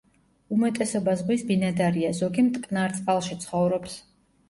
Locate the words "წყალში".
3.01-3.43